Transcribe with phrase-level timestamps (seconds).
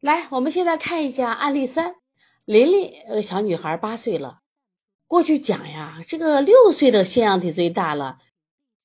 [0.00, 1.96] 来，我们现在看一下案例三，
[2.44, 4.42] 琳琳，呃，小女孩八岁了。
[5.08, 8.18] 过去讲呀，这个六岁的腺样体最大了。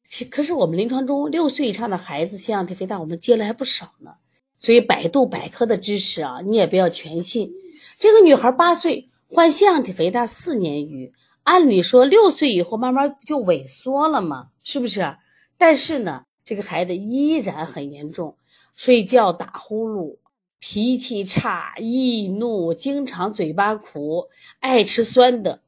[0.04, 4.16] 其可是我们临床中六岁以上的孩子腺样体肥大，我们接了还不少呢。
[4.58, 7.52] 所以百度百科的知识啊，你也不要全信。
[8.00, 15.18] 这个女孩八岁，患腺样体肥大四年余，按理说六岁以后慢慢就萎缩了嘛，是不是？
[15.60, 18.36] 但是呢，这个孩子依然很严重，
[18.74, 20.18] 睡觉打呼噜。
[20.66, 25.62] 脾气差、易怒，经常嘴巴苦，爱吃酸的，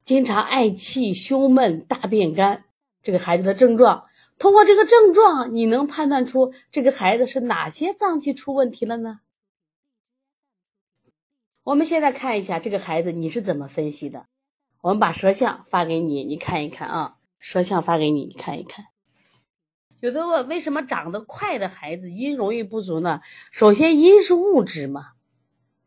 [0.00, 2.66] 经常爱气、胸闷、大便干。
[3.02, 4.06] 这个孩子的症状，
[4.38, 9.18] 通过这个症状，你能判断出这个孩子是哪些脏器出问题了呢？
[11.64, 14.28] 我们现在看一下这个孩子，你是怎么分析的？
[14.82, 18.93] 我们把舌象发给你，你看一看啊，舌象发给你，你看一看。
[20.04, 23.22] 有的问为什么长得快的孩子阴容易不足呢？
[23.50, 25.12] 首先阴是物质嘛，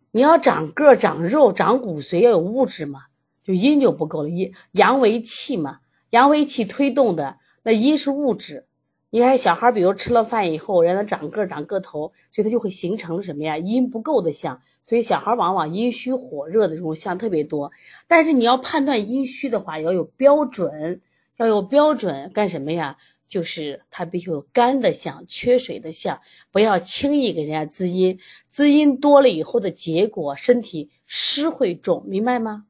[0.10, 3.02] 你要长个、长肉、长骨髓要有物质嘛，
[3.44, 4.30] 就阴就不够了。
[4.30, 8.66] 阴阳为气嘛，阳为气推动的，那阴是物质。
[9.12, 13.60] 你看小孩，比如吃了饭以后让他长个、长个头，所以他就会形成什么呀？
[13.60, 14.60] 阴不够的象。
[14.82, 17.72] 所以小孩往往阴虚火热的这种象特别多。
[18.08, 21.02] 但是你要判断阴虚的话，要有标准，
[21.36, 22.98] 要有标准干什么呀？
[23.28, 32.66] 就是它必须有干的象，缺水的象，不要轻易给人家滋阴，滋阴多了以后的结果，身体湿会重，明白吗？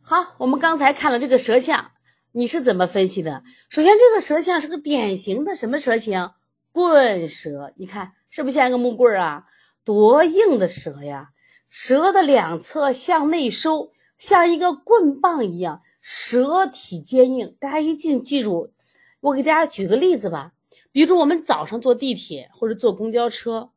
[0.00, 1.92] 好，我们刚才看了这个舌象，
[2.32, 3.44] 你是怎么分析的？
[3.68, 6.30] 首先，这个舌象是个典型的什么舌形？
[6.72, 9.44] 棍舌，你看是不是像一个木棍啊？
[9.84, 11.30] 多硬的舌呀！
[11.68, 17.56] 舌的两侧向内收，像一个棍棒一样，舌体坚硬。
[17.60, 18.72] 大家一定记住。
[19.22, 20.52] 我给大家举个例子吧，
[20.90, 23.70] 比如说我们早上坐地铁或者坐公交车，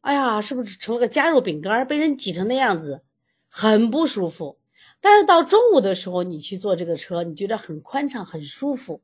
[0.00, 3.02] 哎呀，是不是成了个夹肉饼干，被人挤成那样子，
[3.50, 4.58] 很不舒服。
[5.02, 9.02] 但是到中午的时候，你去坐这个车，你觉得很宽敞、很舒服。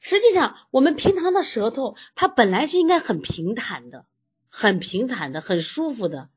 [0.00, 4.06] 实际上，我们平常的舌头它本来是应该很平坦的、
[4.48, 6.30] 很平坦的、很舒服的。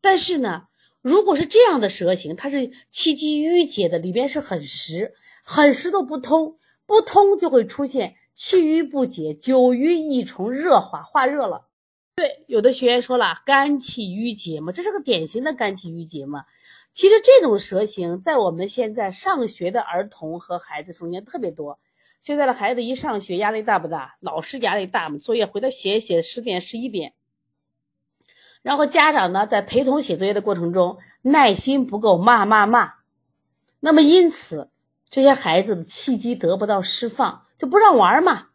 [0.00, 0.64] 但是呢，
[1.00, 8.16] 如果是这样的舌形，它是气机郁结的，里边是很实、很实都不通，不通就会出现。
[8.34, 11.68] 气郁不解，久郁一重热化，化热了。
[12.16, 16.44] 对，有的学员说了，肝气郁结嘛，这是个典型的肝气郁结嘛。
[16.92, 21.78] 其实这种舌形在我们现在上学的儿童和孩子中间特别多。
[22.20, 24.16] 现在的孩子一上学，压力大不大？
[24.20, 27.14] 老师压力大嘛，作业回来写一写，十点十一点。
[28.62, 32.94] 然后家长呢，在陪同写作业的过程中，耐心不够，骂骂骂。
[33.80, 34.70] 那么因此，
[35.14, 37.42] 这些孩子的契机得不到释放。
[37.56, 38.48] 就不让玩嘛。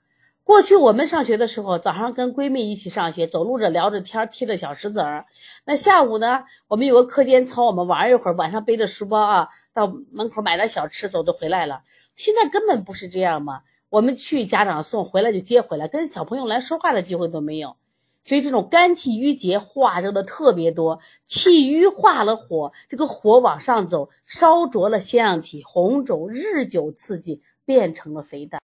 [0.44, 5.26] 过去我们上学的时候，早上跟闺蜜一起上学，走路着聊着天，踢着小石子儿。
[5.64, 8.36] 那下午呢，我们有个课间操，我们玩一会儿。
[8.36, 11.84] 晚上背着书包啊，到门口买点小吃，走着回来了。
[12.18, 13.62] 现在根本不是这样嘛。
[13.88, 17.78] 我们去家长送回来就接回来，跟小朋友来说话的机会都没有。
[18.22, 28.60] 所以这种肝气郁结化热的特别多，气郁化了火，这个火往上走，烧灼了腺样体，红肿，日久刺激，变成了肥大。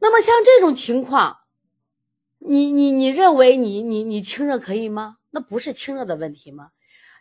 [0.00, 1.38] 那么像这种情况，
[2.38, 5.16] 你你你认为你你你清热可以吗？
[5.30, 6.70] 那不是清热的问题吗？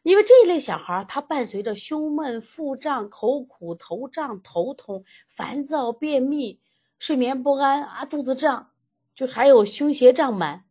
[0.03, 6.59] 因为这一类小孩他伴随着胸闷、腹胀、口苦、头胀、头痛、烦躁、便秘、
[6.99, 8.71] 睡眠不安啊，肚子胀，
[9.15, 10.65] 就还有胸胁胀满，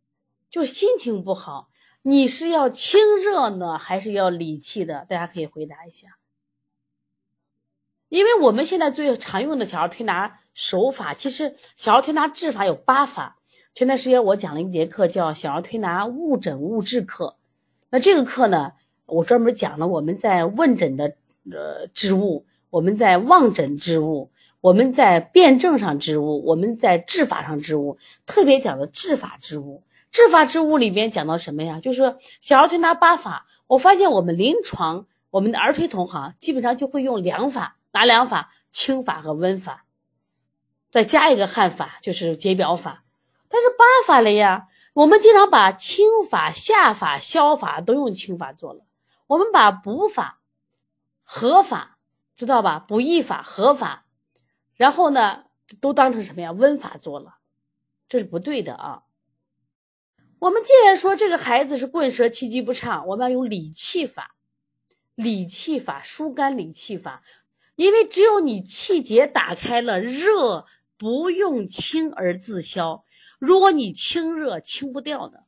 [0.53, 1.71] 就心情不好。
[2.03, 5.07] 你是要清热呢，还是要理气的？
[5.09, 6.19] 大家可以回答一下。
[8.11, 13.39] 因为我们现在最常用的小儿推拿手法，其实小儿推拿治法有八法。
[13.75, 17.39] 前段时间我讲了一节课，叫小儿推拿误诊误治课。
[17.89, 18.73] 那这个课呢，
[19.07, 21.17] 我专门讲了我们在问诊的
[21.51, 24.31] 呃治物，我们在望诊治物，
[24.61, 27.97] 我们在辩证上治物，我们在治法上治物，
[28.27, 29.83] 特别讲的治法治物。
[30.13, 31.81] 治法之误里边讲到什么呀？
[31.81, 37.79] 就是小儿推拿八法，我发现我们临床我们的儿推同行基本上就会用两法。
[37.93, 38.53] 哪两法？
[38.71, 39.85] 清法和温法，
[40.91, 43.05] 再加一个汗法，就是解表法。
[43.49, 48.87] 但是八法了呀，我们经常把清法、下法、消法都用清法做了，
[49.27, 50.41] 我们把补法、
[51.23, 51.99] 合法，
[52.35, 52.79] 知道吧？
[52.79, 54.07] 补益法、合法，
[54.77, 55.45] 然后呢，
[55.79, 56.51] 都当成什么呀？
[56.53, 57.37] 温法做了，
[58.09, 59.02] 这是不对的啊。
[60.43, 64.35] 我们既然说这个孩子是棍舌气机不畅，我们要用理气法，
[65.15, 67.23] 理气法疏肝理气法。
[67.77, 70.67] 因为只有你气结打开了，热
[70.99, 73.05] 不用清而自消。
[73.39, 75.45] 如果你清热清不掉的，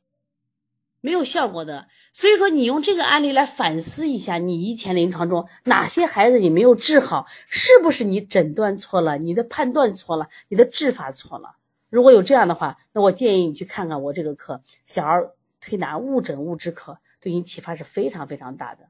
[1.01, 1.89] 没有效果的。
[2.13, 11.54] 所以说，你用这个案例来反思一下，你以前临床中哪些孩子你没有治好，是不是你诊断错了，你的判断错了，你的治法错了？
[11.89, 18.89] 如果有这样的话，那我建议你去看看我这个课《小儿推拿误诊误治课》，对你启发是非常非常大的。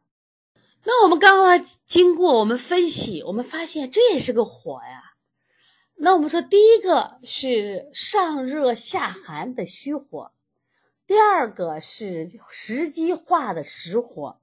[0.83, 5.13] 那我们刚刚经过我们分析，我们发现这也是个火呀。
[5.95, 10.31] 那我们说，第一个是上热下寒的虚火。
[11.07, 14.39] 第二个是时机化的实火，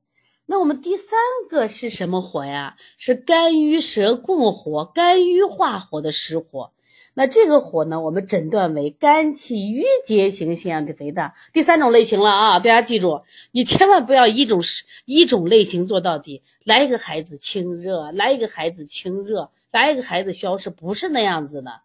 [0.47, 1.19] 那我们第三
[1.51, 2.77] 个是什么火呀？
[2.97, 6.73] 是肝郁舌供火、肝郁化火的实火。
[7.15, 12.59] 那这个火呢，我们诊断为肝气郁结型腺样体肥大，第三种类型了啊！
[12.59, 14.61] 大家记住，你千万不要一种
[15.05, 21.83] 一种类型做到底，来一个孩子清热，来一个孩子清热，来一个孩子消失，不是那样子的。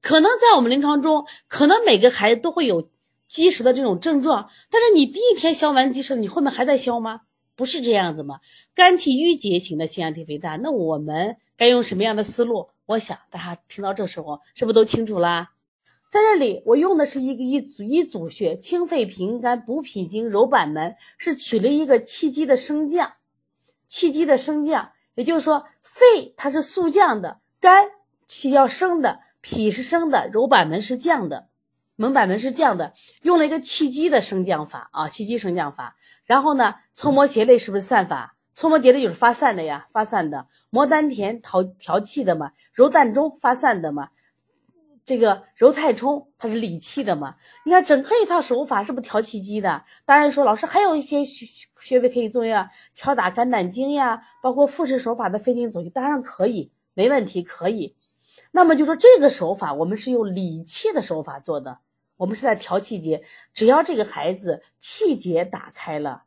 [0.00, 2.88] 可能在我们临床中，可能每个孩子都会有。
[3.26, 7.22] 积食的这种症状，但是你第一天消完积食，你后面还在消吗？
[7.56, 8.38] 不是这样子吗？
[8.74, 12.70] 肝气郁结型的腺样体肥大，那我们该用什么样的思路？
[12.86, 15.52] 我想大家听到这时候是不是都清楚啦？
[16.10, 23.14] 在这里我用的是一个一组一组穴，清肺平肝、补脾经、揉板门，是取了一个气机的升降，
[23.86, 27.90] 气机的升降，也就是说肺它是速降的，肝
[28.28, 31.48] 是要升的，脾是升的，揉板门是降的。
[31.96, 32.92] 门板门是降的，
[33.22, 35.96] 用了一个气机的升降法啊，气机升降法。
[36.24, 38.33] 然后呢，搓摩斜肋是不是散法？
[38.54, 40.46] 搓摩竭肋就是发散的呀，发散的。
[40.70, 44.10] 摩丹田调调气的嘛，揉膻中发散的嘛。
[45.04, 47.36] 这个揉太冲它是理气的嘛。
[47.66, 49.84] 你看整个一套手法是不是调气机的？
[50.06, 51.46] 当然说老师还有一些穴
[51.78, 57.94] 穴位可以做呀，敲打肝胆经呀，包括复式手法的飞经走穴，当然可以，没问题，可以。
[58.52, 61.80] 那么就说这个手法，我们是用理气的手法做的，
[62.16, 63.24] 我们是在调气节。
[63.52, 66.23] 只要这个孩子气节打开了，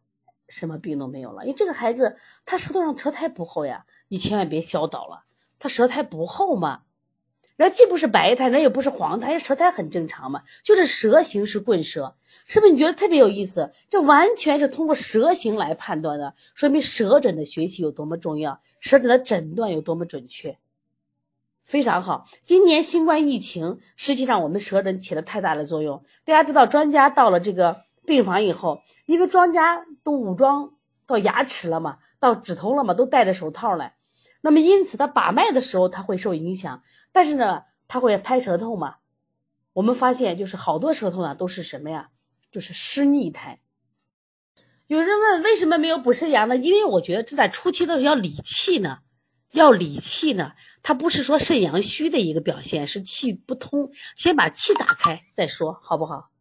[0.48, 1.44] 什么病都没有了。
[1.44, 5.24] 因为这个孩子他舌头上舌苔不厚呀，你千万别消导了。
[5.60, 6.82] 他舌苔不厚嘛，
[7.56, 12.16] 那既不是白苔，那也不是黄苔，舌苔很正常嘛，就是舌形是棍舌，
[12.46, 12.72] 是不是？
[12.72, 13.72] 你觉得特别有意思？
[13.90, 20.58] 这完全是通过舌形来判断的，说明舌诊的学习有多么重要，舌诊的诊断有多么准确。
[21.66, 26.02] 非常好，今年新冠疫情，实际上我们舌诊起了太大的作用。
[26.24, 30.72] 大家知道，专家到了这个病房以后，因为庄家都武装
[31.06, 33.98] 到牙齿了嘛，到指头了嘛，都戴着手套来，
[34.40, 36.82] 那么因此他把脉的时候他会受影响，
[37.12, 38.96] 但是呢，他会拍舌头嘛。
[39.74, 42.10] 我们发现就是好多舌头呢都是什么呀？
[42.50, 43.60] 就是湿腻苔。
[44.88, 46.56] 有人问为什么没有补肾阳呢？
[46.56, 49.00] 因为我觉得这在初期的时候要理气呢，
[49.52, 50.54] 要理气呢。
[50.82, 56.32] 它不是说肾阳虚的一个表现，是气不通，先把气打开再说，好不好？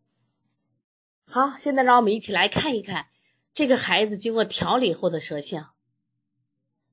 [1.28, 3.06] 好，现在让我们一起来看一看
[3.52, 5.70] 这个孩子经过调理后的舌象。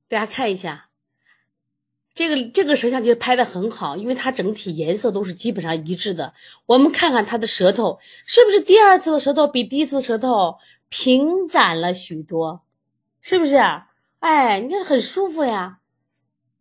[0.08, 0.90] 大家看一下，
[2.14, 6.34] 这个这个舌象就拍的很好，因为它整体颜色都是基本上一致的。
[6.66, 10.58] 我们看看他的舌头，是不是第二次的舌头比第一次的舌头
[10.88, 12.64] 平展了许多？
[13.20, 13.56] 是不是？
[14.18, 15.80] 哎，你看很舒服呀。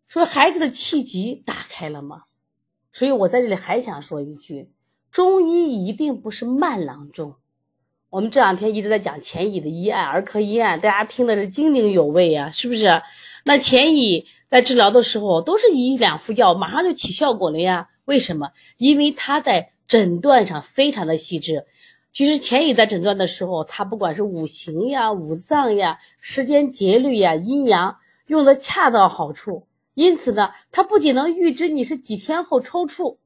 [0.07, 2.25] 说孩子的气机打开了吗？
[2.91, 4.71] 所以我在这里还想说一句：
[5.09, 7.35] 中医一定不是慢郎中。
[8.13, 13.01] 我们这两天一直在讲钱乙的医案、儿科医案，大家听的是津津有味呀，是不是？
[13.43, 17.89] 那钱乙在治疗的时候都是一两副药，马上就起效果了呀？
[18.05, 18.51] 为什么？
[18.77, 21.65] 因为他在诊断上非常的细致。
[22.11, 27.97] 其实钱乙在诊断的时候，他不管是五行呀、五脏呀、时间节律呀、阴阳，
[28.27, 29.65] 用的恰到好处。
[29.95, 33.17] 因此呢，它不仅能预知你是几天后抽搐，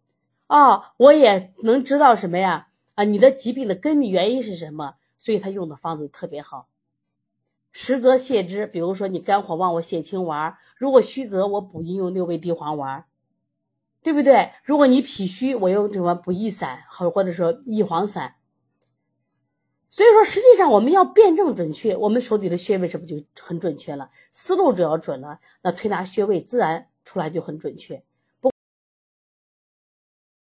[0.48, 2.67] 啊，我也能知道什么呀？
[2.98, 4.96] 啊，你的疾病的根本原因是什么？
[5.18, 6.68] 所以他用的方子特别好。
[7.72, 13.06] 实则泻之，比如说你肝火旺，我泻青丸；如果虚则我补阴用六味地黄丸，
[14.02, 14.52] 对不对？
[14.64, 18.34] 如果你脾虚，我用什么补益散，或或者说益黄散。
[19.90, 24.10] 所以说，实际上我们要辩证准确，我们手里的穴位是不是就很准确了？
[24.32, 28.04] 思路只要准了，那推拿穴位自然出来就很准确。